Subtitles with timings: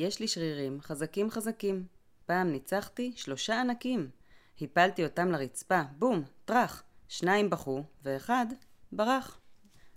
[0.00, 1.84] יש לי שרירים חזקים חזקים.
[2.26, 4.10] פעם ניצחתי שלושה ענקים.
[4.60, 6.82] הפלתי אותם לרצפה, בום, טראח.
[7.08, 8.46] שניים בכו, ואחד
[8.92, 9.40] ברח.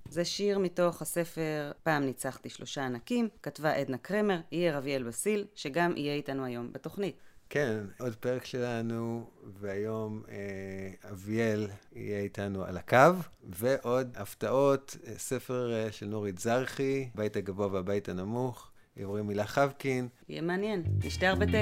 [0.09, 5.97] זה שיר מתוך הספר "פעם ניצחתי שלושה ענקים", כתבה עדנה קרמר, יהיה רביאל בסיל, שגם
[5.97, 7.15] יהיה איתנו היום בתוכנית.
[7.49, 9.29] כן, עוד פרק שלנו,
[9.59, 13.13] והיום אה, אביאל יהיה איתנו על הקו,
[13.43, 20.07] ועוד הפתעות, אה, ספר אה, של נורית זרחי, בית הגבוה והבית הנמוך, עברי מילה חבקין.
[20.29, 21.57] יהיה מעניין, נשתה הרבה תה.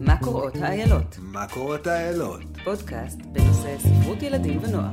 [0.00, 1.16] מה קוראות האיילות?
[1.18, 2.42] מה קורות האיילות?
[2.64, 4.90] פודקאסט בנושא ספרות ילדים ונוער.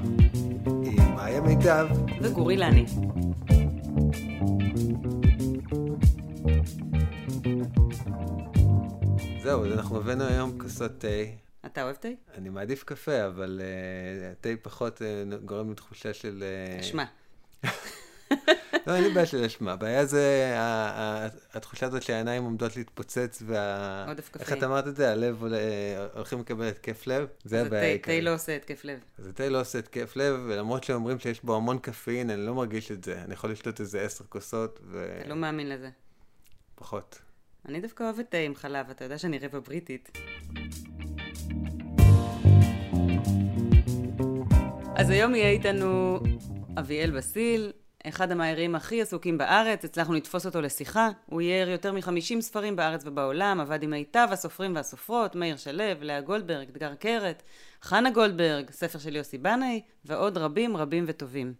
[0.84, 1.88] עם מאיה מיטב.
[2.22, 2.86] וגורי לני.
[9.44, 11.49] זהו, אז אנחנו הבאנו היום כוסות תה.
[11.80, 12.08] אתה אוהב תה?
[12.38, 16.44] אני מעדיף קפה, אבל אה, תה פחות אה, גורם לתחושה של...
[16.44, 17.06] אה, אשמה.
[18.88, 19.72] לא, אין לי בעיה של אשמה.
[19.72, 20.56] הבעיה זה
[21.54, 24.06] התחושה הזאת שהעיניים עומדות להתפוצץ, וה...
[24.08, 24.58] עודף איך קפאין.
[24.58, 25.12] את אמרת את זה?
[25.12, 25.44] הלב
[26.14, 27.28] הולכים לקבל התקף לב?
[27.44, 28.20] זה הבעיה העיקרית.
[28.20, 29.00] תה לא עושה התקף לב.
[29.20, 32.92] אז התה לא עושה התקף לב, ולמרות שאומרים שיש בו המון קפאין, אני לא מרגיש
[32.92, 33.22] את זה.
[33.22, 34.80] אני יכול לשתות איזה עשר כוסות,
[35.22, 35.90] אתה לא מאמין לזה.
[36.76, 37.20] ופחות.
[37.66, 40.18] אני דווקא אוהבת תה עם חלב, אתה יודע שאני רבע בריטית.
[45.00, 46.20] אז היום יהיה איתנו
[46.80, 47.72] אביאל בסיל,
[48.08, 51.10] אחד המאיירים הכי עסוקים בארץ, הצלחנו לתפוס אותו לשיחה.
[51.26, 56.22] הוא אייר יותר מ-50 ספרים בארץ ובעולם, עבד עם מיטב הסופרים והסופרות, מאיר שלו, לאה
[56.22, 57.44] גולדברג, אתגר קרת,
[57.82, 61.54] חנה גולדברג, ספר של יוסי בנאי, ועוד רבים רבים וטובים.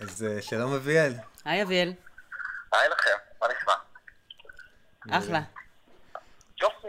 [0.00, 1.12] אז אה, שלום אביאל.
[1.44, 1.92] היי אביאל,
[2.72, 3.10] היי לכם,
[3.42, 3.72] מה נשמע?
[5.18, 5.40] אחלה.
[6.62, 6.88] יופי.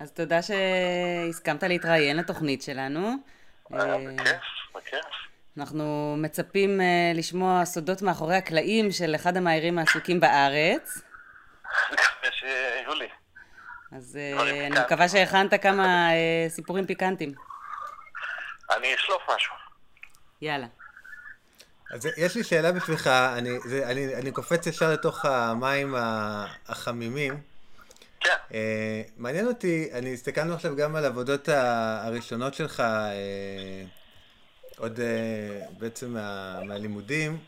[0.00, 3.16] אז תודה שהסכמת להתראיין לתוכנית שלנו.
[3.74, 4.42] אה, אה, בכיף,
[4.74, 5.04] בכיף.
[5.58, 11.02] אנחנו מצפים אה, לשמוע סודות מאחורי הקלעים של אחד המאיירים העסוקים בארץ.
[11.92, 13.08] מקווה שיהיו לי.
[13.96, 14.70] אז אני.
[14.70, 16.08] מקווה שהכנת כמה
[16.48, 17.34] סיפורים פיקנטיים.
[18.76, 19.54] אני אשלוף משהו.
[20.42, 20.66] יאללה.
[21.94, 25.94] אז יש לי שאלה בשבילך, אני, זה, אני, אני קופץ ישר לתוך המים
[26.68, 27.51] החמימים.
[28.24, 33.84] כן, אה, מעניין אותי, אני הסתכלנו עכשיו גם על העבודות הראשונות שלך, אה,
[34.78, 37.38] עוד אה, בעצם מה, מהלימודים,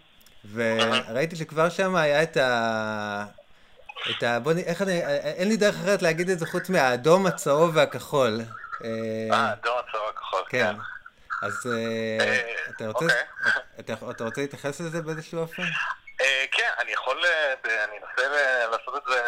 [0.53, 3.25] וראיתי שכבר שם היה את ה...
[4.11, 4.41] את ה...
[4.41, 4.59] בוא נ...
[4.59, 5.01] איך אני...
[5.07, 8.41] אין לי דרך אחרת להגיד את זה חוץ מהאדום, הצהוב והכחול.
[8.85, 8.89] אה,
[9.33, 10.43] אה, דור הצבא הכחול.
[10.49, 10.75] כן.
[11.43, 11.69] אז
[12.71, 13.05] אתה רוצה...
[13.05, 13.95] אוקיי.
[14.11, 15.63] אתה, רוצה להתייחס לזה באיזשהו אופן?
[16.53, 17.23] כן, אני יכול,
[17.65, 19.21] אני אנסה לעשות את זה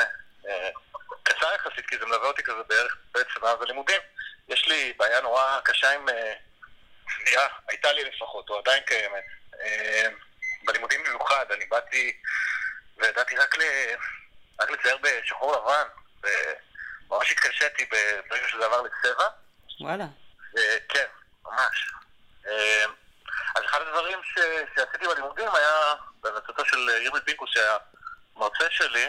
[1.97, 4.01] כי זה מלווה אותי כזה בערך בעצם מאז הלימודים.
[4.49, 6.33] יש לי בעיה נורא קשה עם אה,
[7.09, 9.25] צביעה, הייתה לי לפחות, או עדיין קיימת.
[9.61, 10.09] אה,
[10.65, 12.13] בלימודים במיוחד, אני באתי
[12.97, 13.63] וידעתי רק, ל...
[14.61, 15.89] רק לצייר בשחור לבן,
[16.23, 17.89] וממש התקשיתי
[18.31, 19.25] ברגע שזה עבר לצבע.
[19.81, 20.07] וואלה.
[20.59, 21.07] אה, כן,
[21.45, 21.93] ממש.
[22.47, 22.85] אה,
[23.57, 24.39] אז אחד הדברים ש...
[24.77, 27.77] שעשיתי בלימודים היה, בהמלצתו של ירמי פינקוס, שהיה
[28.37, 29.09] מרצה שלי,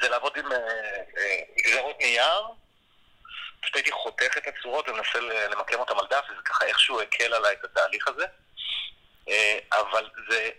[0.00, 0.58] זה לעבוד עם אה,
[1.18, 2.42] אה, גזרות נייר.
[3.60, 7.52] פשוט הייתי חותך את הצורות ומנסה למקם אותם על דף, וזה ככה איכשהו הקל עליי
[7.52, 8.26] את התהליך הזה.
[9.28, 10.50] אה, אבל זה,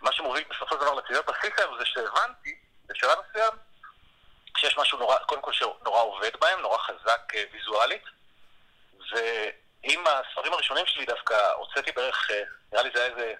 [0.00, 2.54] מה שמוביל בסופו של דבר לציון בסיס האלו זה שהבנתי,
[2.86, 3.52] בשלב מסוים,
[4.56, 8.04] שיש משהו נורא, קודם כל שנורא עובד בהם, נורא חזק ויזואלית,
[9.10, 12.42] ועם הספרים הראשונים שלי דווקא הוצאתי בערך, אה,
[12.72, 13.34] נראה לי זה היה איזה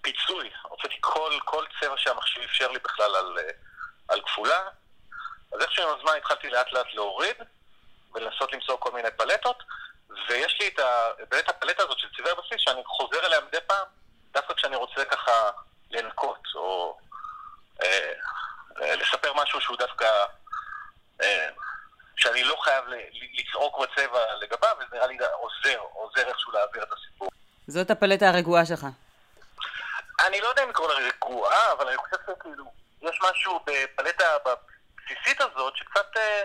[0.00, 3.38] פיצוי, הוצאתי כל, כל צבע שהמחשב אפשר לי בכלל על,
[4.08, 4.68] על כפולה,
[5.54, 7.36] אז איכשהו עם הזמן התחלתי לאט לאט להוריד
[8.14, 9.62] ולנסות למצוא כל מיני פלטות,
[10.28, 13.86] ויש לי את ה, באמת הפלטה הזאת של צבעי הבסיס שאני חוזר אליה מדי פעם,
[14.32, 15.50] דווקא כשאני רוצה ככה
[15.90, 16.98] לנקות, או
[17.82, 18.12] אה,
[18.82, 20.24] אה, לספר משהו שהוא דווקא,
[21.22, 21.48] אה,
[22.16, 22.84] שאני לא חייב
[23.32, 27.28] לצעוק בצבע לגביו, וזה נראה לי עוזר, עוזר איכשהו להעביר את הסיפור.
[27.66, 28.86] זאת הפלטה הרגועה שלך.
[30.26, 32.64] אני לא יודע אם לקרוא לה רגועה, אבל אני חושב שכאילו,
[33.02, 34.24] יש משהו בפלטה
[35.10, 36.16] הבסיסית הזאת, שקצת...
[36.16, 36.44] אה,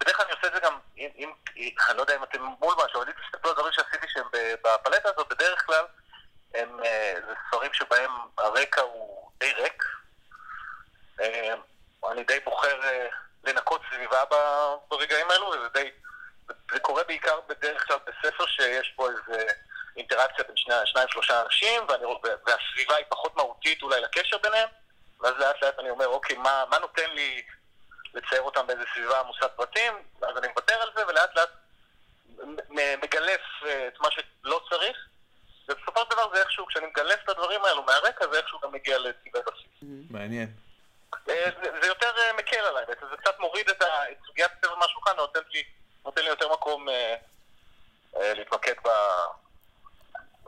[0.00, 1.30] בדרך כלל אני עושה את זה גם, אם, אם,
[1.88, 4.26] אני לא יודע אם אתם מול משהו, אבל אם תסתכלו על דברים שעשיתי שהם
[4.64, 5.84] בפלטה הזאת, בדרך כלל
[6.54, 9.84] הם, אה, זה ספרים שבהם הרקע הוא די ריק.
[11.20, 11.54] אה,
[12.10, 12.80] אני די בוחר
[13.44, 14.24] לנקות סביבה
[14.88, 15.90] ברגעים האלו, וזה די...
[16.72, 19.44] זה קורה בעיקר בדרך כלל בספר שיש בו איזה
[19.96, 22.04] אינטראקציה בין שני, שניים שלושה אנשים, ואני,
[22.46, 24.68] והסביבה היא פחות מהותית אולי לקשר ביניהם,
[25.20, 27.42] ואז לאט לאט אני אומר, אוקיי, מה, מה נותן לי
[28.14, 29.92] לצייר אותם באיזה סביבה עמוסת פרטים,
[30.22, 31.50] אז אני מוותר על זה, ולאט לאט
[33.02, 35.06] מגלף אה, את מה שלא צריך,
[35.68, 38.98] ובסופו של דבר זה איכשהו, כשאני מגלף את הדברים האלו מהרקע, זה איכשהו גם מגיע
[38.98, 39.90] לצבעי בסיס.
[40.10, 40.48] מעניין.
[41.28, 43.82] אה, זה, יותר אה, מקל עליי בעצם, זה קצת מוריד את,
[44.26, 45.64] סוגיית הצבע מהשולחן, נותן לי,
[46.04, 46.86] נותן לי יותר מקום
[48.14, 48.88] להתמקד ב...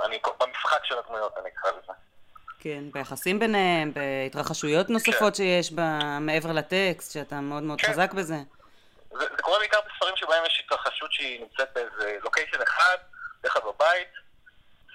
[0.01, 1.93] אני, במשחק של הדמויות, אני אקרא לזה.
[2.63, 7.93] כן, ביחסים ביניהם, בהתרחשויות נוספות שיש בה, מעבר לטקסט, שאתה מאוד מאוד כן.
[7.93, 8.35] חזק בזה.
[9.11, 12.97] זה, זה קורה בעיקר בספרים שבהם יש התרחשות שהיא נמצאת באיזה לוקיישן אחד,
[13.41, 14.09] בדרך כלל בבית,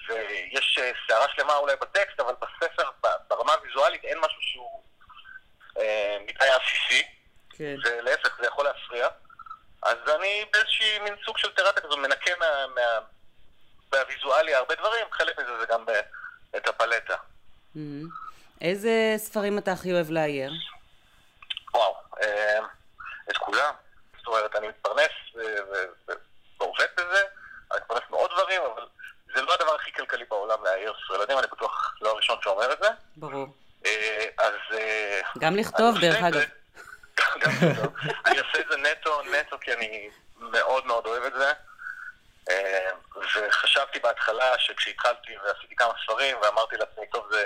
[0.10, 2.90] ויש אה, סערה שלמה אולי בטקסט, אבל בספר,
[3.30, 4.84] ברמה הוויזואלית, אין משהו שהוא
[5.78, 7.04] אה, מדי עסיסי,
[7.50, 7.76] כן.
[7.86, 9.08] ולהפך, זה יכול להפריע.
[9.84, 12.82] אז אני באיזושהי מין סוג של תרפיה כזו מנקה מה, מה,
[13.94, 16.02] מהוויזואליה הרבה דברים, חלק מזה זה גם ב-
[16.58, 17.16] את הפלטה.
[17.78, 18.10] מהמם.
[18.62, 20.52] איזה ספרים אתה הכי אוהב לאייר?
[21.74, 22.60] וואו, אה,
[23.30, 23.74] את כולם.
[24.18, 25.44] זאת אומרת, אני מתפרנס אה,
[26.60, 27.22] ועובד בזה,
[27.72, 28.88] אני מתפרנס מעוד דברים, אבל
[29.36, 32.78] זה לא הדבר הכי כלכלי בעולם לאייר ספרי ילדים, אני בטוח לא הראשון שאומר את
[32.82, 32.90] זה.
[33.18, 33.48] ברור.
[33.86, 34.54] אה, אז...
[34.78, 36.42] אה, גם לכתוב, דרך אגב.
[37.42, 37.94] גם לכתוב.
[38.26, 41.52] אני עושה את זה נטו, נטו, כי אני מאוד מאוד אוהב את זה.
[42.50, 47.46] אה, וחשבתי בהתחלה שכשהתחלתי ועשיתי כמה ספרים, ואמרתי לעצמי, טוב, זה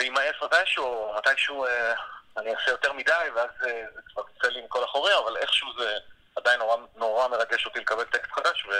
[0.00, 1.94] זה יימאס מתישהו, מתישהו אה,
[2.36, 5.98] אני אעשה יותר מדי, ואז אה, זה כבר יצא לי מכל החורים, אבל איכשהו זה
[6.36, 8.70] עדיין נורא, נורא מרגש אותי לקבל טקסט חדש, ו...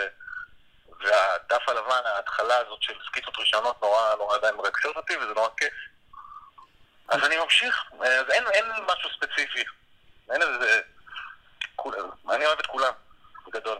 [1.01, 5.73] והדף הלבן, ההתחלה הזאת של סקיצות ראשונות, נורא נורא עדיין מרגשות אותי, וזה נורא כיף.
[7.09, 9.65] אז אני ממשיך, אה, אז אין, אין משהו ספציפי.
[10.31, 10.81] אין איזה...
[11.77, 12.93] כול- אני אוהב את כולם,
[13.47, 13.79] בגדול.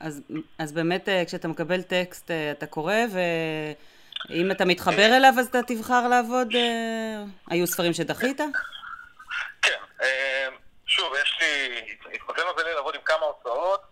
[0.00, 0.20] אז,
[0.58, 2.94] אז באמת אה, כשאתה מקבל טקסט אה, אתה קורא
[4.30, 8.40] ואם אתה מתחבר אליו אז אתה תבחר לעבוד, אה, היו ספרים שדחית?
[9.62, 10.48] כן, אה,
[10.86, 13.82] שוב, יש לי, התמזל מזלי לעבוד עם כמה הוצאות,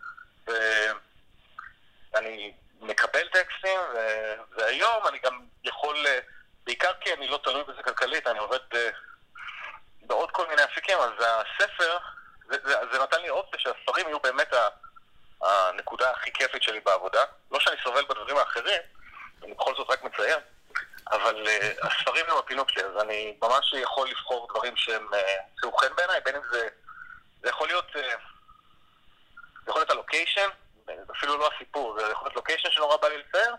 [2.14, 6.19] ואני מקבל טקסטים, ו- והיום אני גם יכול, אה,
[6.64, 8.90] בעיקר כי אני לא תלוי בזה כלכלית, אני עובד אה,
[10.02, 11.99] בעוד כל מיני אפיקים, אז הספר,
[12.49, 14.52] זה, זה, זה נתן לי אופציה שהספרים יהיו באמת
[15.43, 17.25] הנקודה הכי כיפית שלי בעבודה.
[17.50, 18.82] לא שאני סובל בדברים האחרים,
[19.43, 20.38] אני בכל זאת רק מציין,
[21.12, 25.06] אבל uh, הספרים הם הפינוק שלי, אז אני ממש יכול לבחור דברים שהם
[25.53, 26.69] ימצאו חן בעיניי, בין אם זה...
[27.43, 27.97] זה יכול להיות...
[27.97, 27.99] Uh,
[29.67, 30.49] זה יכול להיות הלוקיישן,
[30.88, 33.55] אה, אפילו לא הסיפור, זה יכול להיות לוקיישן שנורא בא לי לצייר,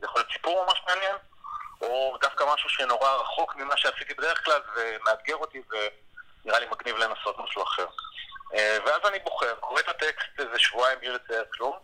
[0.00, 1.16] זה יכול להיות סיפור ממש מעניין,
[1.82, 7.38] או דווקא משהו שנורא רחוק ממה שעשיתי בדרך כלל ומאתגר אותי ונראה לי מגניב לנסות
[7.38, 7.86] משהו אחר.
[8.54, 11.76] אה, ואז אני בוחר, קורא את הטקסט איזה שבועיים בלי לצייר כלום,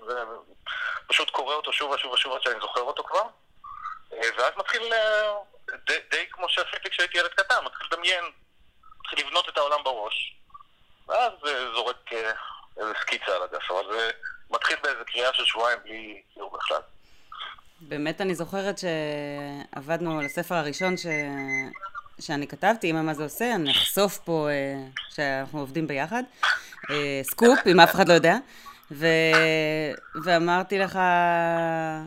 [0.00, 3.22] ופשוט קורא אותו שוב ושוב ושוב עד שאני זוכר אותו כבר,
[4.12, 5.32] אה, ואז מתחיל, אה,
[5.86, 8.24] די, די כמו שעשיתי כשהייתי ילד קטן, מתחיל לדמיין,
[9.00, 10.36] מתחיל לבנות את העולם בראש,
[11.08, 12.12] ואז אה, זורק
[12.76, 14.10] איזה סקיצה על הדף, אבל זה
[14.50, 16.80] מתחיל באיזה קריאה של שבועיים בלי ציור בכלל.
[17.80, 21.06] באמת אני זוכרת שעבדנו על הספר הראשון ש...
[22.20, 24.48] שאני כתבתי, אמא מה זה עושה, אני אחשוף פה
[25.14, 26.22] שאנחנו עובדים ביחד,
[27.22, 28.36] סקופ, אם אף אחד לא יודע,
[28.92, 29.06] ו...
[30.24, 30.98] ואמרתי לך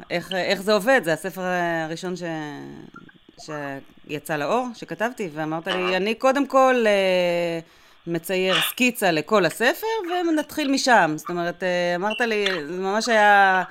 [0.09, 1.41] איך, איך זה עובד, זה הספר
[1.85, 2.23] הראשון ש...
[3.39, 7.59] שיצא לאור, שכתבתי, ואמרת לי, אני קודם כל אה,
[8.07, 9.87] מצייר סקיצה לכל הספר,
[10.29, 11.13] ונתחיל משם.
[11.15, 13.63] זאת אומרת, אה, אמרת לי, זה ממש היה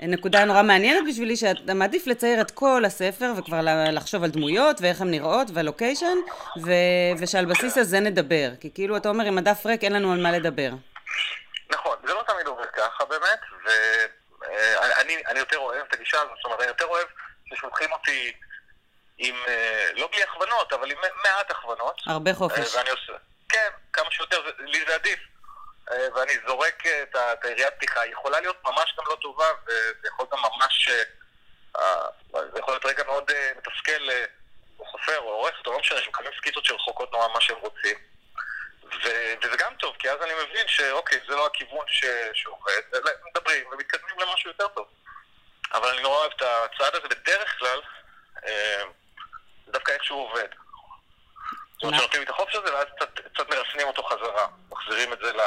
[0.00, 3.60] נקודה נורא מעניינת בשבילי, שאתה מעדיף לצייר את כל הספר, וכבר
[3.92, 6.16] לחשוב על דמויות, ואיך הן נראות, והלוקיישן,
[6.64, 6.72] ו...
[7.18, 8.50] ושעל בסיס הזה נדבר.
[8.60, 10.70] כי כאילו, אתה אומר, עם הדף ריק, אין לנו על מה לדבר.
[11.72, 16.44] נכון, זה לא תמיד עובד ככה באמת, ואני אני יותר אוהב את הגישה הזאת, זאת
[16.44, 17.06] אומרת, אני יותר אוהב
[17.46, 18.32] ששולחים אותי
[19.18, 22.02] עם, אה, לא בלי הכוונות, אבל עם מעט הכוונות.
[22.06, 22.74] הרבה חופש.
[22.74, 23.12] אה, ואני עושה,
[23.48, 25.18] כן, כמה שיותר, לי זה עדיף.
[25.90, 27.02] אה, ואני זורק אה,
[27.32, 31.02] את היריית פתיחה, היא יכולה להיות ממש גם לא טובה, וזה יכול גם ממש, אה,
[31.78, 32.08] אה,
[32.52, 34.24] זה יכול להיות רגע מאוד אה, מתסכל, אה,
[34.78, 38.11] או סופר או עורכת, או לא משנה, שמקבלים סקיצות שרחוקות נורא ממה שהם רוצים.
[39.04, 43.10] ו- וזה גם טוב, כי אז אני מבין שאוקיי, זה לא הכיוון ש- שעובד, אלא
[43.30, 44.86] מדברים ומתקדמים למשהו יותר טוב.
[45.74, 47.80] אבל אני נורא אוהב את הצעד הזה, בדרך כלל,
[48.46, 48.82] אה,
[49.68, 50.48] דווקא איך שהוא עובד.
[51.74, 52.00] זאת אומרת?
[52.00, 54.46] שנותנים את החופש הזה, ואז קצת, קצת מרסנים אותו חזרה.
[54.70, 55.40] מחזירים את זה ל,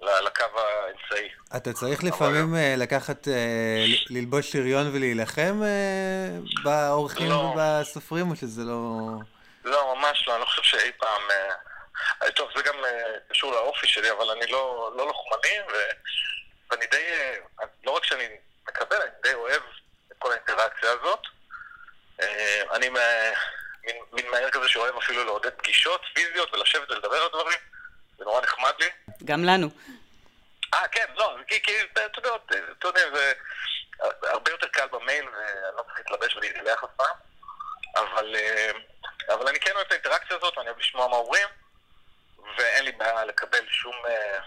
[0.00, 1.28] ל, לקו האמצעי.
[1.56, 6.28] אתה צריך לפעמים אה, לקחת, אה, ללבוש שריון ולהילחם אה,
[6.64, 7.34] באורחים לא.
[7.34, 9.08] ובסופרים, או שזה לא...
[9.64, 11.22] לא, ממש לא, אני לא חושב שאי פעם...
[12.22, 15.74] אה, טוב, זה גם אה, קשור לאופי שלי, אבל אני לא, לא לוחמני, ו,
[16.70, 17.04] ואני די...
[17.60, 18.28] אה, לא רק שאני
[18.68, 19.62] מקבל, אני די אוהב
[20.12, 21.20] את כל האינטראקציה הזאת.
[22.72, 27.58] אני מין, מין מהר כזה שאוהב אפילו לעודד פגישות פיזיות ולשבת ולדבר על דברים,
[28.18, 28.86] זה נורא נחמד לי.
[29.24, 29.68] גם לנו.
[30.74, 32.30] אה, כן, לא, כי, כי, אתה יודע,
[32.78, 33.32] אתה יודע, זה...
[34.22, 37.16] הרבה יותר קל במייל, ואני לא צריך להתלבש ולהתגלח אף פעם,
[37.96, 38.36] אבל,
[39.34, 41.48] אבל אני כן אוהב את האינטראקציה הזאת, ואני אוהב לשמוע מה אומרים,
[42.58, 44.38] ואין לי בעיה לקבל שום אה,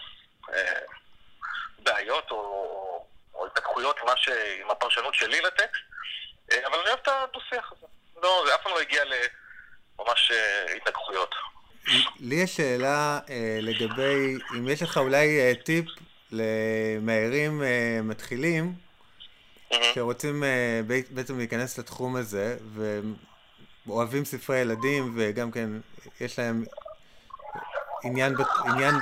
[0.53, 0.79] אה,
[1.79, 4.29] בעיות או, או התפתחויות עם, ש...
[4.61, 5.81] עם הפרשנות שלי לטקסט,
[6.51, 7.87] אה, אבל אני אוהב את הדו-שיח הזה.
[8.23, 10.31] לא, זה אף פעם לא הגיע לממש
[10.75, 11.35] התנגחויות.
[12.19, 15.85] לי יש שאלה אה, לגבי, אם יש לך אולי אה, טיפ
[16.31, 18.73] למהירים אה, מתחילים,
[19.93, 22.57] שרוצים אה, בעצם להיכנס לתחום הזה,
[23.85, 25.69] ואוהבים ספרי ילדים, וגם כן
[26.21, 26.65] יש להם
[28.03, 28.95] עניין, עניין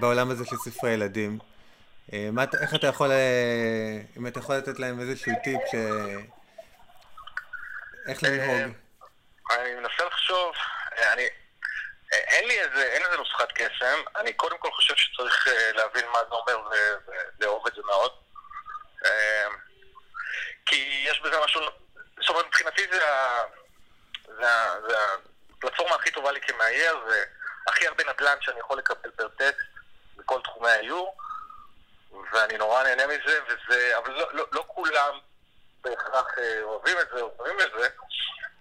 [0.00, 1.38] בעולם הזה של ספרי ילדים.
[2.12, 5.74] אה, מה, איך אתה יכול, אה, אם אתה יכול לתת להם איזשהו טיפ ש...
[8.08, 8.72] איך לנהוג?
[9.50, 10.52] אני מנסה לחשוב,
[10.98, 11.22] אה, אני...
[12.12, 16.06] אה, אין לי איזה, אין איזה נוסחת קסם, אני קודם כל חושב שצריך אה, להבין
[16.12, 16.68] מה זה אומר
[17.38, 18.12] ולאהוב את זה מאוד.
[19.04, 19.46] אה,
[20.66, 21.60] כי יש בזה משהו,
[22.20, 22.98] זאת אומרת, מבחינתי זה,
[24.26, 24.46] זה,
[24.88, 24.96] זה
[25.56, 27.24] הפלטפורמה הכי טובה לי כמאייר, זה
[27.68, 29.66] הכי הרבה נדל"ן שאני יכול לקבל פר טקסט
[30.16, 31.16] בכל תחומי האיור,
[32.32, 35.18] ואני נורא נהנה מזה, וזה, אבל לא, לא, לא כולם
[35.80, 37.88] בהכרח אה, אוהבים את זה, אוהבים את זה.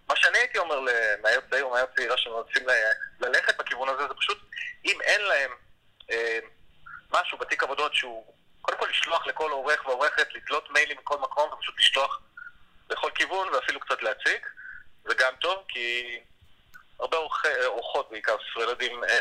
[0.10, 2.16] מה שאני הייתי אומר למאייר צעיר או מאייר צעירה
[2.66, 4.38] ל- ללכת בכיוון הזה, זה פשוט,
[4.86, 5.52] אם אין להם
[6.12, 6.40] אה,
[7.12, 11.80] משהו בתיק עבודות שהוא, קודם כל לשלוח לכל עורך ועורכת, לתלות מיילים מכל מקום ופשוט
[11.80, 12.22] לשלוח
[12.90, 14.46] לכל כיוון ואפילו קצת להציג,
[15.04, 16.20] זה גם טוב, כי
[17.00, 19.20] הרבה עורכי- עורכות בעיקר, ספרי ילדים, אה,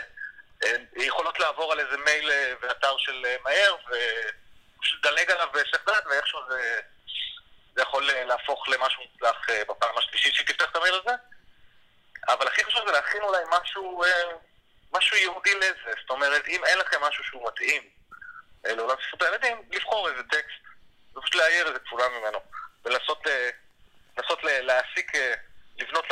[0.64, 5.84] אה, יכולות לעבור על איזה מייל אה, ואתר של אה, מהר, ופשוט לדלג עליו בהיסח
[5.86, 6.80] דעת, ואיכשהו זה...
[7.76, 11.12] זה יכול אה, להפוך למשהו מוצלח אה, בפעם השלישית שהיא תפתח את המייל הזה.
[12.28, 14.10] אבל הכי חשוב זה להכין אולי משהו, אה,
[14.92, 15.72] משהו ייעודי לזה.
[16.00, 17.82] זאת אומרת, אם אין לכם משהו שהוא מתאים
[18.66, 20.62] אה, לעולם ספרות הילדים, לבחור איזה טקסט,
[21.16, 22.38] ופשוט להעיר איזה כפולה ממנו.
[22.84, 23.50] ולנסות אה,
[24.60, 25.34] להעסיק, אה,
[25.78, 26.04] לבנות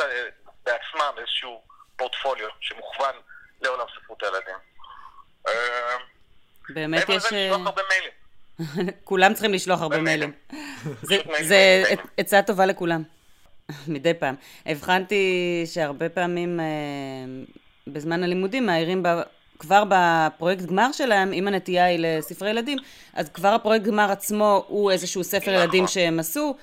[0.65, 1.61] בעצמם איזשהו
[1.95, 3.15] פורטפוליו שמוכוון
[3.61, 4.55] לעולם ספרות הילדים.
[5.47, 5.97] אה,
[6.69, 7.33] באמת יש...
[7.33, 7.55] אה.
[9.03, 10.01] כולם צריכים לשלוח הרבה.
[10.07, 10.31] מיילים.
[11.41, 11.83] זה-.
[12.17, 13.03] עצה טובה לכולם.
[13.87, 14.35] מדי פעם.
[14.65, 16.65] הבחנתי שהרבה פעמים אה,
[17.87, 19.07] בזמן הלימודים מעירים ב...
[19.59, 22.77] כבר בפרויקט גמר שלהם, אם הנטייה היא לספרי ילדים,
[23.13, 25.53] אז כבר הפרויקט גמר עצמו הוא איזשהו ספר נכון.
[25.53, 26.55] ילדים שהם עשו.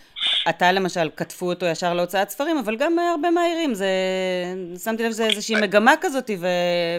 [0.48, 3.74] אתה למשל, כתבו אותו ישר להוצאת ספרים, אבל גם אה, הרבה מעירים.
[3.74, 3.86] זה...
[4.84, 6.46] שמתי לב שזה איזושהי מגמה כזאת, ו...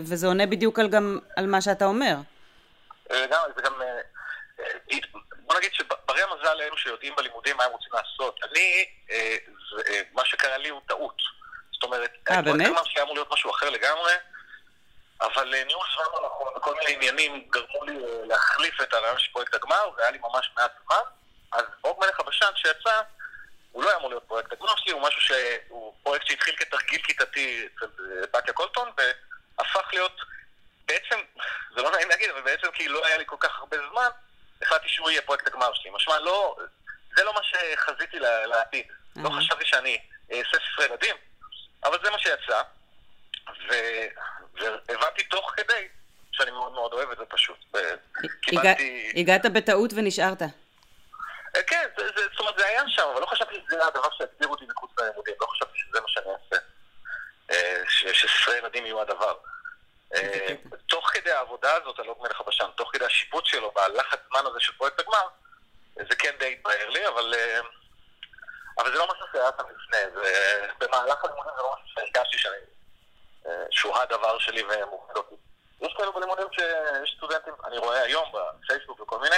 [0.02, 2.16] וזה עונה בדיוק על, גם על מה שאתה אומר.
[3.12, 3.82] אה, זה גם...
[3.82, 4.98] אה,
[5.34, 8.40] בוא נגיד שברי המזל אלו שיודעים בלימודים מה הם רוצים לעשות.
[8.44, 8.86] אני,
[9.76, 11.22] זה, מה שקרה לי הוא טעות.
[11.74, 12.68] זאת אומרת, אה, באמת?
[12.68, 14.14] הגמר שהיה אמור להיות משהו אחר לגמרי,
[15.22, 17.94] אבל ניהול זמן לא נכון וכל מיני עניינים גרמו לי
[18.28, 21.04] להחליף את הרעיון של פרויקט הגמר, והיה לי ממש מעט זמן.
[21.52, 23.02] אז אוג מלך הבשן שיצא,
[23.74, 27.86] הוא לא היה אמור להיות פרויקט שלי, הוא משהו שהוא פרויקט שהתחיל כתרגיל כיתתי אצל
[27.86, 30.22] אה, בתיה קולטון, והפך להיות
[30.86, 31.16] בעצם,
[31.76, 34.08] זה לא נעים להגיד, אבל בעצם כי לא היה לי כל כך הרבה זמן,
[34.62, 35.92] החלטתי שהוא יהיה פרויקט הגמר שלי.
[35.92, 36.56] משמע, לא,
[37.18, 38.86] זה לא מה שחזיתי לעתיד.
[39.16, 39.38] לא אהה.
[39.38, 39.98] חשבתי שאני
[40.32, 41.16] אעשה ספרי ילדים,
[41.84, 42.62] אבל זה מה שיצא,
[43.70, 44.08] ו-
[44.54, 45.88] והבנתי תוך כדי
[46.32, 47.58] שאני מאוד מאוד אוהב את זה פשוט.
[48.42, 49.12] קיבלתי...
[49.16, 50.42] הגעת בטעות ונשארת.
[51.68, 54.66] כן, זה, זה, זאת אומרת, זה היה שם, אבל לא חשבתי שזה הדבר שיגדיר אותי
[54.66, 56.66] מחוץ ללימודים, לא חשבתי שזה מה שאני אעשה.
[57.52, 59.38] אה, ש- שספרי ילדים יהיו הדבר.
[60.16, 60.56] אה,
[60.88, 64.60] תוך כדי העבודה הזאת על עוד מלך הבשן, תוך כדי השיפוט שלו בלחץ זמן הזה
[64.60, 65.28] של פרויקט הגמר,
[65.96, 67.60] זה כן די התבהר לי, אבל, אה,
[68.80, 72.56] אבל זה לא משהו שהיה שם לפני, זה, במהלך הלימודים זה לא משהו שהרגשתי שאני,
[73.72, 75.36] שהוא הדבר שלי ומוכן אותי.
[75.82, 79.36] יש כאלו בלימודים שיש סטודנטים, אני רואה היום בפייסבוק וכל מיני,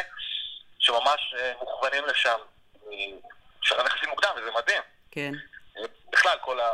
[0.86, 2.38] שממש אה, מוכוונים לשם
[3.62, 4.82] משלב יחסים מוקדם, וזה מדהים.
[5.12, 5.32] כן.
[5.78, 6.72] אה, בכלל, כל ה...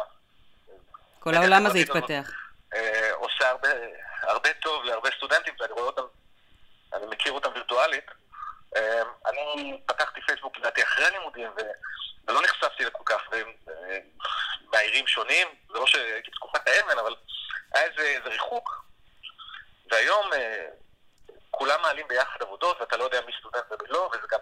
[1.19, 2.31] כל העולם הזה התפתח.
[2.73, 3.69] אה, עושה הרבה,
[4.21, 6.01] הרבה טוב להרבה סטודנטים, ואני רואה אותם,
[6.93, 8.05] אני מכיר אותם וירטואלית.
[9.27, 11.51] אני פתחתי פייסבוק לדעתי אחרי הלימודים,
[12.27, 13.21] ולא נחשפתי לכל כך
[14.71, 17.15] מאיירים שונים, זה לא שהייתי בתקופת האבן, אבל
[17.73, 18.85] היה איזה, איזה ריחוק.
[19.91, 20.29] והיום
[21.51, 24.39] כולם מעלים ביחד עבודות, ואתה לא יודע מי סטודנט ומי לא, וזה גם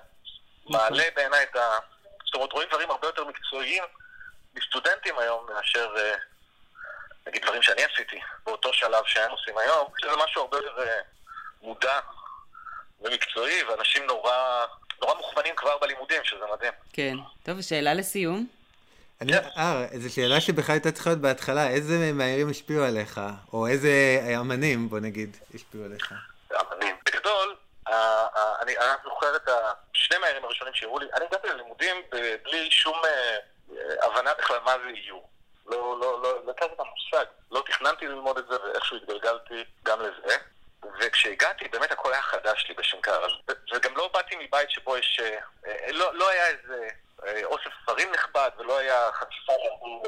[0.66, 1.78] מעלה בעיניי את ה...
[2.26, 3.84] זאת אומרת, רואים דברים הרבה יותר מקצועיים
[4.56, 5.94] מסטודנטים היום מאשר...
[5.98, 6.16] אה,
[7.28, 11.00] נגיד דברים שאני עשיתי באותו שלב שהם עושים היום, שזה משהו הרבה יותר אה,
[11.62, 12.00] מודע
[13.02, 14.66] ומקצועי, ואנשים נורא,
[15.02, 16.74] נורא מוכוונים כבר בלימודים, שזה מדהים.
[16.94, 17.16] כן.
[17.44, 18.48] טוב, שאלה לסיום.
[19.22, 23.22] אני, אה, זו שאלה שבכלל הייתה צריכה להיות בהתחלה, איזה מהירים השפיעו עליך?
[23.54, 23.90] או איזה
[24.40, 26.14] אמנים, בוא נגיד, השפיעו עליך?
[26.62, 26.96] אמנים.
[27.06, 27.56] בגדול,
[27.88, 29.50] ה- ה- אני זוכר את.
[29.94, 31.96] שני מהירים הראשונים שהראו לי, אני הגעתי ללימודים
[32.44, 33.38] בלי שום אה,
[34.06, 35.30] הבנה בכלל מה זה איור.
[35.66, 37.26] לא, לא, לא, לא הייתה את המושג.
[37.52, 40.38] לא תכננתי ללמוד את זה, ואיכשהו התגלגלתי גם לזה.
[41.00, 43.26] וכשהגעתי, באמת הכל היה חדש לי בשנקר.
[43.74, 45.20] וגם לא באתי מבית שבו יש...
[45.24, 46.88] אה, אה, לא, לא היה איזה
[47.26, 49.54] אה, אוסף ספרים נכבד, ולא היה חשיפה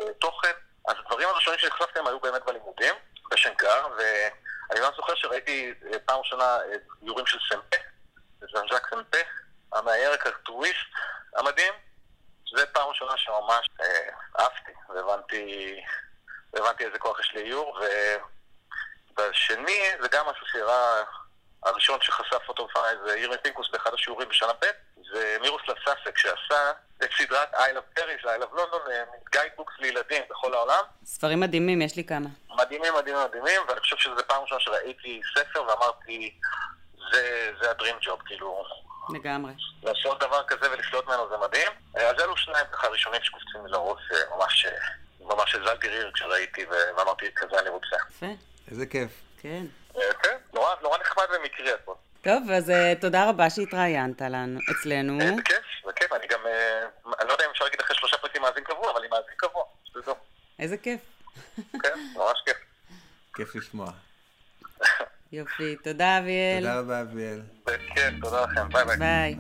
[0.10, 0.51] לתוכן.
[0.88, 2.96] אז הדברים הראשונים שנחשפתי היו באמת בלימודים,
[3.32, 5.74] בשנקר, ואני ממש זוכר שראיתי
[6.06, 6.58] פעם ראשונה
[7.03, 7.77] איורים של סמפה,
[8.53, 9.17] ז'אן ז'אק סמפה,
[9.74, 10.91] המאייר הקרטואיסט
[11.36, 11.74] המדהים.
[12.57, 15.75] זה פעם ראשונה שממש אה, אהבתי, והבנתי,
[16.53, 17.79] והבנתי איזה כוח יש לאיור,
[19.17, 21.03] ובשני זה גם משהו שהראה,
[21.63, 24.65] הראשון שחשף אותו בפניי זה ירמי פינקוס באחד השיעורים בשנה ב',
[25.13, 26.71] זה מירוסלב סאסק שעשה
[27.03, 28.91] את סדרת I Love Paris ו-I Love London,
[29.31, 30.83] גיידבוקס לילדים בכל העולם.
[31.05, 32.29] ספרים מדהימים, יש לי כמה.
[32.50, 36.39] מדהימים, מדהימים, מדהימים, ואני חושב שזו פעם ראשונה שראיתי ספר ואמרתי,
[37.12, 38.63] זה, זה הדרים ג'וב, כאילו,
[39.13, 39.53] לגמרי.
[39.84, 41.72] לעשות דבר כזה ולשלוט ממנו זה מדהים.
[41.98, 46.12] אה, אז אלו שניים ככה ראשונים שקופצים לי לראש, אה, ממש, אה, ממש הזלתי ריר
[46.13, 47.96] כשראיתי ואמרתי, כזה אני רוצה.
[48.10, 48.25] יפה.
[48.72, 49.12] איזה כיף.
[49.41, 49.65] כן.
[50.24, 51.94] כן, נורא, נורא נחמד ומקרי הכל.
[52.22, 55.20] טוב, אז תודה רבה שהתראיינת לנו, אצלנו.
[55.20, 56.39] זה כיף, זה כיף, אני גם,
[57.20, 59.63] אני לא יודע אם אפשר להגיד אחרי שלושה פרקים מאזין קבוע, אבל אני מאזין קבוע,
[59.94, 60.12] זה
[60.60, 61.01] איזה כיף.
[61.84, 62.58] כן, ממש כיף.
[63.36, 63.91] כיף לשמוע.
[65.33, 66.59] יופי, תודה אביאל.
[66.59, 67.41] תודה רבה אביאל.
[67.95, 68.97] כן, תודה לכם, ביי ביי.
[68.97, 69.35] ביי.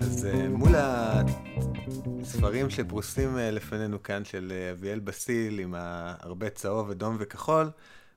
[0.00, 5.74] אז אה, מול הספרים שפרוסים אה, לפנינו כאן של אה, אביאל בסיל עם
[6.20, 7.70] הרבה צהוב, אדום וכחול,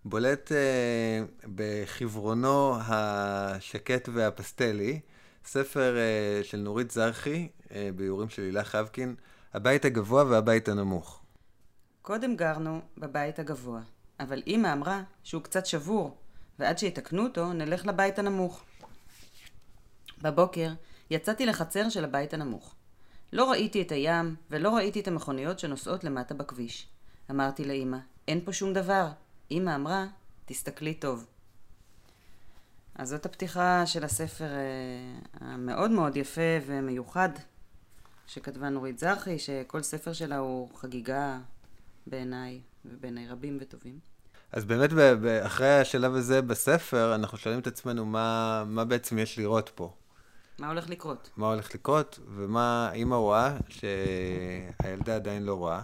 [0.05, 0.51] בולט
[1.55, 4.99] בחברונו השקט והפסטלי,
[5.45, 5.95] ספר
[6.43, 7.47] של נורית זרחי,
[7.95, 9.15] באיורים של הילה חבקין,
[9.53, 11.21] הבית הגבוה והבית הנמוך.
[12.01, 13.81] קודם גרנו בבית הגבוה.
[14.19, 16.17] אבל אימא אמרה שהוא קצת שבור,
[16.59, 18.63] ועד שיתקנו אותו, נלך לבית הנמוך.
[20.21, 20.73] בבוקר
[21.09, 22.75] יצאתי לחצר של הבית הנמוך.
[23.33, 26.87] לא ראיתי את הים, ולא ראיתי את המכוניות שנוסעות למטה בכביש.
[27.31, 29.07] אמרתי לאימא, אין פה שום דבר.
[29.51, 30.05] אימא אמרה,
[30.45, 31.27] תסתכלי טוב.
[32.95, 37.29] אז זאת הפתיחה של הספר אה, המאוד מאוד יפה ומיוחד
[38.27, 41.39] שכתבה נורית זרחי, שכל ספר שלה הוא חגיגה
[42.07, 42.61] בעיניי.
[42.85, 43.99] ובעיניי רבים וטובים.
[44.51, 44.89] אז באמת,
[45.45, 49.93] אחרי השלב הזה בספר, אנחנו שואלים את עצמנו מה, מה בעצם יש לראות פה.
[50.59, 51.29] מה הולך לקרות?
[51.37, 55.81] מה הולך לקרות, ומה אימא רואה שהילדה עדיין לא רואה.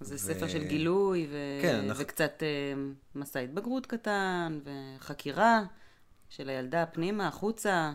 [0.00, 0.18] זה ו...
[0.18, 1.62] ספר של גילוי, ו...
[1.62, 2.02] כן, אנחנו...
[2.02, 5.62] וקצת uh, מסע התבגרות קטן, וחקירה
[6.28, 7.92] של הילדה פנימה, החוצה,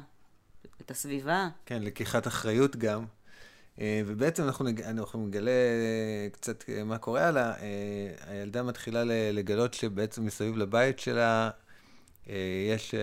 [0.81, 1.49] את הסביבה.
[1.65, 3.05] כן, לקיחת אחריות גם.
[3.79, 4.81] אה, ובעצם אנחנו, נג...
[4.81, 7.53] אנחנו נגלה אה, קצת אה, מה קורה הלאה.
[8.27, 11.49] הילדה מתחילה לגלות שבעצם מסביב לבית שלה
[12.67, 12.95] יש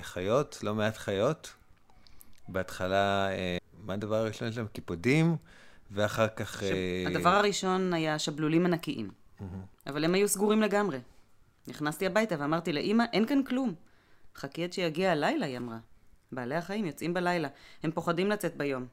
[0.00, 1.52] חיות, לא מעט חיות.
[2.48, 3.28] בהתחלה,
[3.84, 4.66] מה הדבר הראשון שלהם?
[4.66, 5.36] קיפודים,
[5.90, 6.60] ואחר כך...
[6.60, 6.64] ש...
[7.06, 9.10] הדבר הראשון היה שבלולים ענקיים,
[9.86, 10.98] אבל הם היו סגורים לגמרי.
[11.66, 13.74] נכנסתי הביתה ואמרתי לאימא, אין כאן כלום.
[14.36, 15.78] חכי עד שיגיע הלילה, היא אמרה.
[16.32, 17.48] בעלי החיים יוצאים בלילה,
[17.82, 18.86] הם פוחדים לצאת ביום.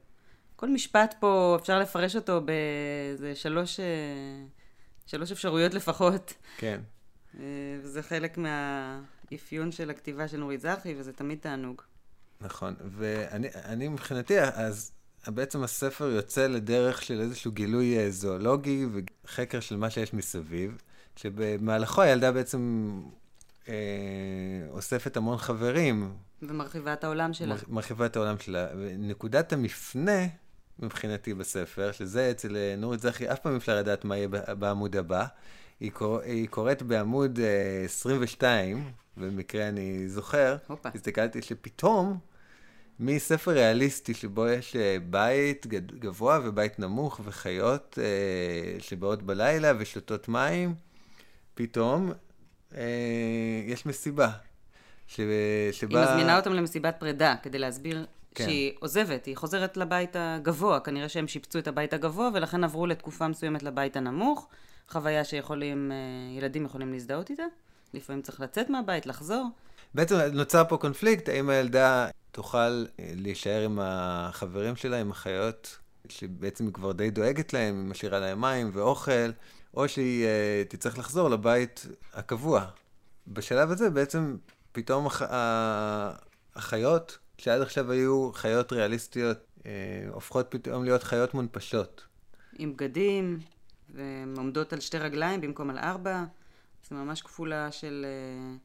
[0.60, 3.84] כל משפט פה, אפשר לפרש אותו באיזה שלוש, אה,
[5.06, 6.34] שלוש אפשרויות לפחות.
[6.58, 6.80] כן.
[7.38, 7.44] אה,
[7.82, 11.82] וזה חלק מהאפיון של הכתיבה של נורית זרחי, וזה תמיד תענוג.
[12.40, 14.92] נכון, ואני מבחינתי, אז
[15.26, 18.86] בעצם הספר יוצא לדרך של איזשהו גילוי אה, זואולוגי
[19.24, 20.82] וחקר של מה שיש מסביב,
[21.16, 22.92] שבמהלכו הילדה בעצם
[23.68, 23.74] אה,
[24.70, 26.14] אוספת המון חברים.
[26.42, 27.54] ומרחיבה את העולם שלה.
[27.68, 28.66] מרחיבה את העולם שלה.
[28.98, 30.26] נקודת המפנה
[30.82, 35.26] מבחינתי בספר, שזה אצל אה, נורית זכי, אף פעם אפשר לדעת מה יהיה בעמוד הבא.
[35.80, 36.20] היא, קור...
[36.20, 40.88] היא קוראת בעמוד uh, אה, 22, במקרה אני זוכר, Opa.
[40.94, 42.18] הסתכלתי שפתאום,
[43.00, 45.66] מספר ריאליסטי שבו יש uh, בית
[45.98, 47.98] גבוה ובית נמוך וחיות
[48.78, 50.74] שבאות בלילה ושותות מים,
[51.54, 52.12] פתאום
[53.66, 54.30] יש מסיבה.
[55.06, 55.20] ש...
[55.72, 56.02] שבה...
[56.02, 58.44] היא מזמינה אותם למסיבת פרידה כדי להסביר כן.
[58.44, 63.28] שהיא עוזבת, היא חוזרת לבית הגבוה, כנראה שהם שיפצו את הבית הגבוה ולכן עברו לתקופה
[63.28, 64.48] מסוימת לבית הנמוך,
[64.88, 67.42] חוויה שיכולים, אה, ילדים יכולים להזדהות איתה,
[67.94, 69.48] לפעמים צריך לצאת מהבית, לחזור.
[69.94, 76.64] בעצם נוצר פה קונפליקט, האם הילדה תוכל אה, להישאר עם החברים שלה, עם החיות, שבעצם
[76.64, 79.30] היא כבר די דואגת להם, היא משאירה להם מים ואוכל,
[79.74, 82.64] או שהיא uh, תצטרך לחזור לבית הקבוע.
[83.28, 84.36] בשלב הזה בעצם
[84.72, 85.22] פתאום הח...
[86.56, 89.70] החיות שעד עכשיו היו חיות ריאליסטיות, אה,
[90.12, 92.06] הופכות פתאום להיות חיות מונפשות.
[92.58, 93.38] עם בגדים,
[93.94, 96.24] והן עומדות על שתי רגליים במקום על ארבע.
[96.90, 98.56] זו ממש כפולה של אה,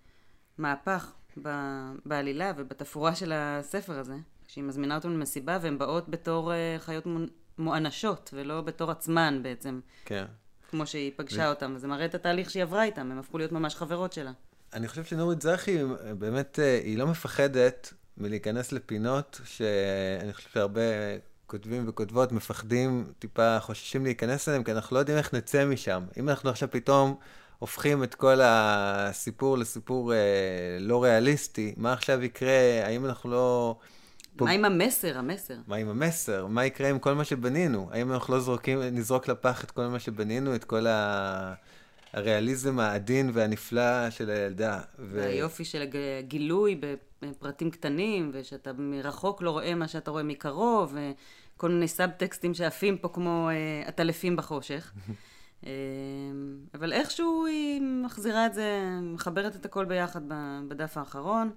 [0.58, 1.12] מהפך.
[1.42, 4.16] ב- בעלילה ובתפאורה של הספר הזה,
[4.48, 7.26] שהיא מזמינה אותם למסיבה והן באות בתור אה, חיות מו-
[7.58, 10.26] מואנשות, ולא בתור עצמן בעצם, כן.
[10.70, 13.76] כמו שהיא פגשה אותם, וזה מראה את התהליך שהיא עברה איתם, הם הפכו להיות ממש
[13.76, 14.32] חברות שלה.
[14.74, 15.78] אני חושב שנורית זרחי,
[16.18, 20.82] באמת, אה, היא לא מפחדת מלהיכנס לפינות שאני חושב שהרבה
[21.48, 26.04] כותבים וכותבות מפחדים, טיפה חוששים להיכנס אליהם, כי אנחנו לא יודעים איך נצא משם.
[26.20, 27.16] אם אנחנו עכשיו פתאום
[27.60, 30.18] הופכים את כל הסיפור לסיפור אה,
[30.80, 32.86] לא ריאליסטי, מה עכשיו יקרה?
[32.86, 33.76] האם אנחנו לא...
[34.40, 35.56] מה עם המסר, המסר?
[35.68, 36.46] מה עם המסר?
[36.48, 37.90] מה יקרה עם כל מה שבנינו?
[37.92, 41.54] האם אנחנו לא זורקים, נזרוק לפח את כל מה שבנינו, את כל ה...
[42.16, 44.82] הריאליזם העדין והנפלא של הילדה.
[45.00, 45.16] ו...
[45.16, 45.84] והיופי של
[46.20, 46.82] הגילוי
[47.22, 53.10] בפרטים קטנים, ושאתה מרחוק לא רואה מה שאתה רואה מקרוב, וכל מיני סאבטקסטים שעפים פה
[53.10, 54.92] כמו אה, עטלפים בחושך.
[55.66, 55.72] אה,
[56.74, 60.22] אבל איכשהו היא מחזירה את זה, מחברת את הכל ביחד
[60.68, 61.52] בדף האחרון,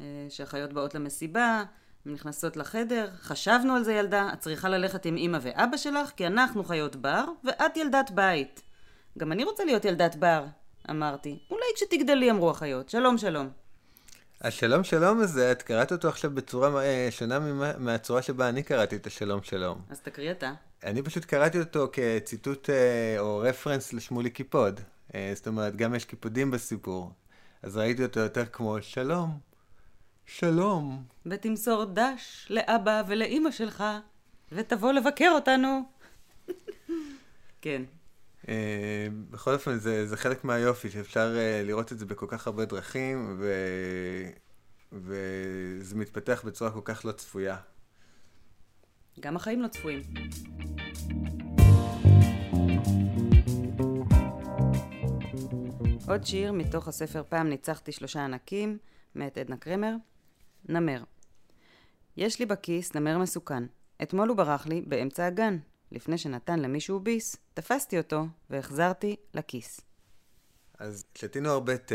[0.00, 1.64] אה, שהחיות באות למסיבה,
[2.06, 6.26] הן נכנסות לחדר, חשבנו על זה ילדה, את צריכה ללכת עם אמא ואבא שלך, כי
[6.26, 8.62] אנחנו חיות בר, ואת ילדת בית.
[9.18, 10.44] גם אני רוצה להיות ילדת בר,
[10.90, 11.38] אמרתי.
[11.50, 12.88] אולי כשתגדלי, אמרו החיות.
[12.88, 13.48] שלום, שלום.
[14.40, 18.96] השלום שלום הזה, את קראת אותו עכשיו בצורה אה, שונה ממה, מהצורה שבה אני קראתי
[18.96, 19.80] את השלום שלום.
[19.90, 20.52] אז תקריא אתה.
[20.84, 24.80] אני פשוט קראתי אותו כציטוט אה, או רפרנס לשמולי קיפוד.
[25.14, 27.10] אה, זאת אומרת, גם יש קיפודים בסיפור.
[27.62, 29.38] אז ראיתי אותו יותר כמו שלום,
[30.26, 31.04] שלום.
[31.26, 33.84] ותמסור דש לאבא ולאימא שלך,
[34.52, 35.82] ותבוא לבקר אותנו.
[37.62, 37.82] כן.
[38.48, 42.64] אה, בכל אופן, זה, זה חלק מהיופי, שאפשר אה, לראות את זה בכל כך הרבה
[42.64, 43.52] דרכים, ו...
[44.92, 47.56] וזה מתפתח בצורה כל כך לא צפויה.
[49.20, 50.02] גם החיים לא צפויים.
[56.08, 58.78] עוד שיר מתוך הספר פעם ניצחתי שלושה ענקים,
[59.14, 59.94] מאת עדנה קרמר.
[60.68, 61.02] נמר.
[62.16, 63.64] יש לי בכיס נמר מסוכן.
[64.02, 65.58] אתמול הוא ברח לי באמצע הגן.
[65.92, 69.80] לפני שנתן למישהו ביס, תפסתי אותו והחזרתי לכיס.
[70.78, 71.94] אז שתינו הרבה תה,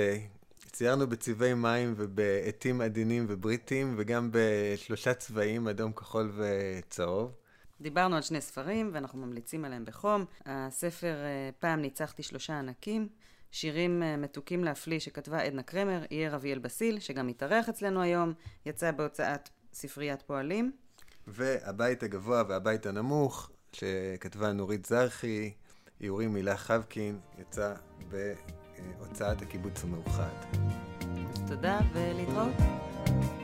[0.72, 7.32] ציירנו בצבעי מים ובעטים עדינים ובריטים, וגם בשלושה צבעים, אדום, כחול וצהוב.
[7.82, 10.26] דיברנו על שני ספרים ואנחנו ממליצים עליהם בחום.
[10.46, 13.08] הספר אה, פעם ניצחתי שלושה ענקים,
[13.52, 18.34] שירים אה, מתוקים להפליא שכתבה עדנה קרמר, יהיה אביאל בסיל, שגם התארח אצלנו היום,
[18.66, 20.72] יצא בהוצאת ספריית פועלים.
[21.28, 25.52] והבית הגבוה והבית הנמוך, שכתבה נורית זרחי,
[26.02, 27.74] איורים מילה חבקין, יצא
[29.00, 30.30] בהוצאת הקיבוץ המאוחד.
[31.48, 32.54] תודה ולהתראות.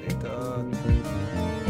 [0.02, 1.63] להתראות.